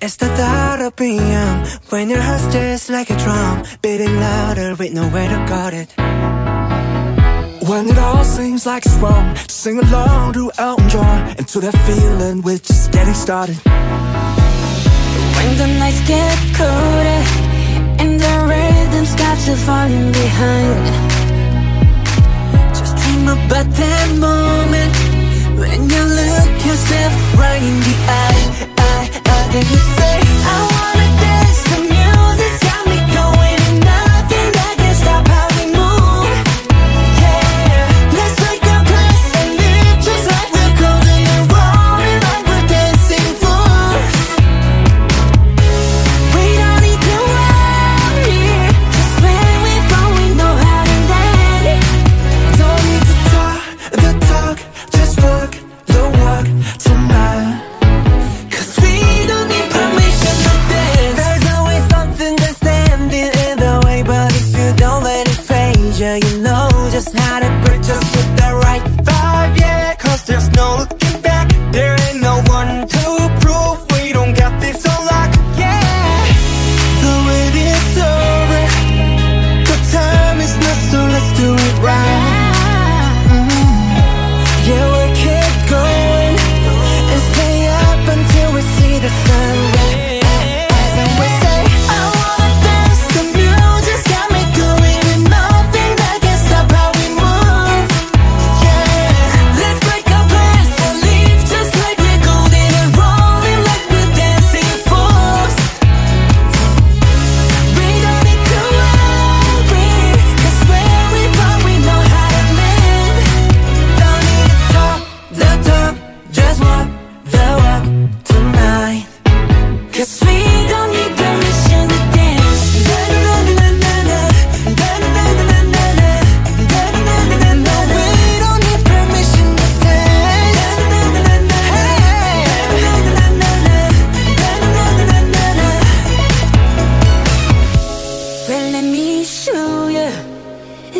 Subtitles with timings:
[0.00, 4.92] It's the thought of PM when your heart's just like a drum, beating louder with
[4.92, 5.92] nowhere to guard it.
[7.68, 11.76] When it all seems like it's wrong, sing along to Elton John and to that
[11.86, 13.56] feeling we're just getting started.
[15.36, 17.22] When the nights get colder
[17.98, 21.07] and the rhythm's got you falling behind.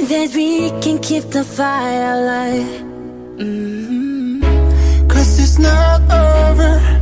[0.09, 2.83] that we can keep the fire alive
[3.37, 5.09] mm -hmm.
[5.09, 6.98] Cause it's not over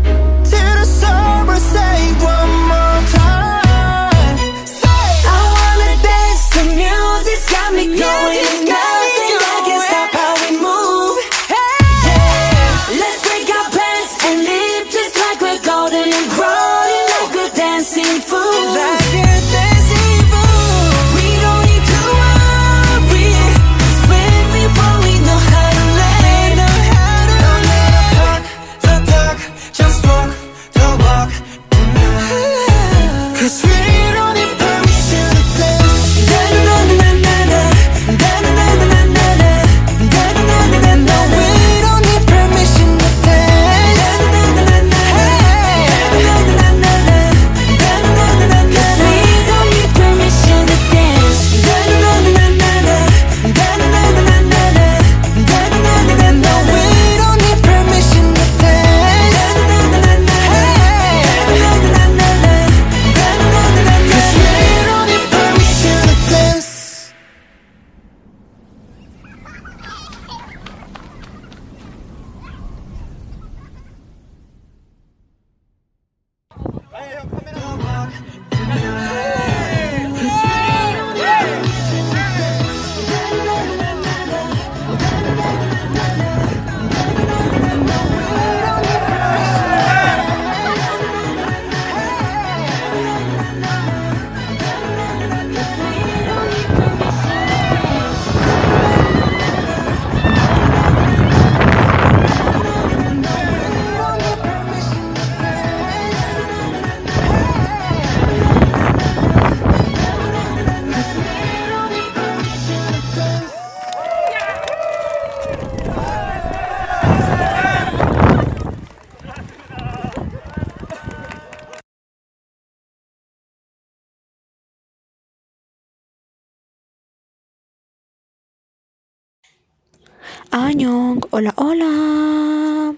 [130.59, 132.95] Añong, hola, hola.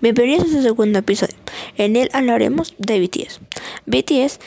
[0.00, 1.34] Bienvenidos a este segundo episodio.
[1.76, 3.40] En él hablaremos de BTS.
[3.84, 4.40] BTS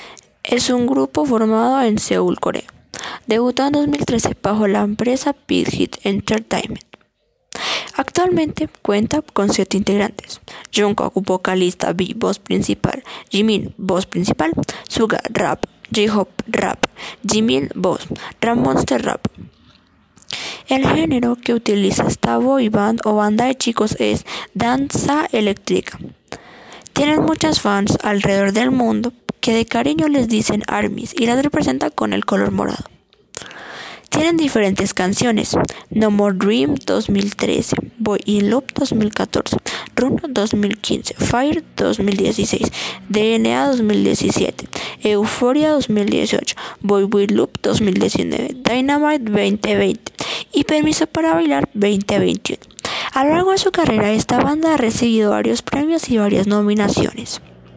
[0.44, 2.64] es un grupo formado en Seúl, Corea.
[3.28, 6.97] Debutó en 2013 bajo la empresa Big Hit Entertainment.
[7.98, 10.40] Actualmente cuenta con siete integrantes.
[10.74, 13.04] Jungkook, vocalista B, voz principal.
[13.30, 14.52] Jimin, voz principal.
[14.88, 15.66] Suga, rap.
[15.92, 16.86] J-Hope, rap.
[17.28, 18.08] Jimin, voz.
[18.40, 19.28] Rap Monster, rap.
[20.68, 25.98] El género que utiliza esta boy band o banda de chicos es danza eléctrica.
[26.94, 31.90] Tienen muchas fans alrededor del mundo que de cariño les dicen ARMYs y las representan
[31.92, 32.97] con el color morado.
[34.18, 35.56] Tienen diferentes canciones:
[35.92, 39.58] No More Dream 2013, Boy in Love 2014,
[39.96, 42.72] Run 2015, Fire 2016,
[43.10, 44.68] DNA 2017,
[45.04, 50.02] Euphoria 2018, Boy With Loop 2019, Dynamite 2020
[50.52, 52.58] y Permiso para Bailar 2021.
[53.14, 57.40] A lo largo de su carrera, esta banda ha recibido varios premios y varias nominaciones.